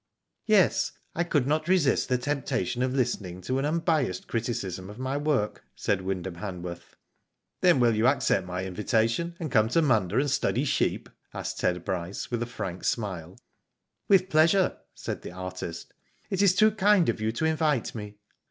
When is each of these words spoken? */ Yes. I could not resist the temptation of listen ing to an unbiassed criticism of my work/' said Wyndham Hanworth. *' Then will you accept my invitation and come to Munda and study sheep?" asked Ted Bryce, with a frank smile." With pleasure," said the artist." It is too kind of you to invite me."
*/ 0.27 0.45
Yes. 0.47 0.93
I 1.13 1.23
could 1.23 1.45
not 1.45 1.67
resist 1.67 2.09
the 2.09 2.17
temptation 2.17 2.81
of 2.81 2.95
listen 2.95 3.23
ing 3.23 3.41
to 3.41 3.59
an 3.59 3.65
unbiassed 3.65 4.27
criticism 4.27 4.89
of 4.89 4.97
my 4.97 5.15
work/' 5.15 5.61
said 5.75 6.01
Wyndham 6.01 6.37
Hanworth. 6.37 6.95
*' 7.25 7.61
Then 7.61 7.79
will 7.79 7.93
you 7.93 8.07
accept 8.07 8.47
my 8.47 8.65
invitation 8.65 9.35
and 9.39 9.51
come 9.51 9.69
to 9.69 9.81
Munda 9.83 10.17
and 10.17 10.31
study 10.31 10.65
sheep?" 10.65 11.07
asked 11.35 11.59
Ted 11.59 11.85
Bryce, 11.85 12.31
with 12.31 12.41
a 12.41 12.47
frank 12.47 12.83
smile." 12.83 13.37
With 14.09 14.27
pleasure," 14.29 14.77
said 14.95 15.21
the 15.21 15.33
artist." 15.33 15.93
It 16.31 16.41
is 16.41 16.55
too 16.55 16.71
kind 16.71 17.07
of 17.07 17.21
you 17.21 17.31
to 17.33 17.45
invite 17.45 17.93
me." 17.93 18.15